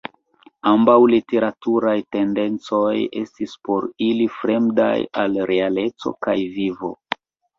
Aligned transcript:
Ambaŭ 0.69 0.93
literaturaj 1.09 1.93
tendencoj 2.15 2.95
estis 3.21 3.53
por 3.69 3.87
ili 4.07 4.27
fremdaj 4.39 4.95
al 5.25 5.37
realeco 5.51 6.17
kaj 6.27 6.37
vivo. 6.57 6.91